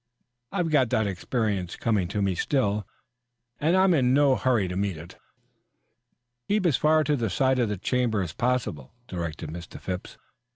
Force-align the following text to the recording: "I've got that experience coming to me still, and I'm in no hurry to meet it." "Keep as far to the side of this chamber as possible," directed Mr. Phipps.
"I've 0.51 0.71
got 0.71 0.89
that 0.89 1.05
experience 1.05 1.75
coming 1.75 2.07
to 2.07 2.23
me 2.23 2.33
still, 2.33 2.87
and 3.59 3.77
I'm 3.77 3.93
in 3.93 4.15
no 4.15 4.35
hurry 4.35 4.67
to 4.67 4.75
meet 4.75 4.97
it." 4.97 5.15
"Keep 6.47 6.65
as 6.65 6.75
far 6.75 7.03
to 7.03 7.15
the 7.15 7.29
side 7.29 7.59
of 7.59 7.69
this 7.69 7.81
chamber 7.81 8.23
as 8.23 8.33
possible," 8.33 8.95
directed 9.07 9.51
Mr. 9.51 9.79
Phipps. 9.79 10.17